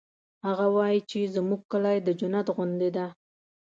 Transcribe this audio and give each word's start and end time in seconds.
هغه 0.47 0.65
وایي 0.75 0.99
چې 1.09 1.31
زموږ 1.35 1.61
کلی 1.71 1.97
د 2.01 2.09
جنت 2.19 2.47
غوندی 2.55 2.89
ده 2.97 3.05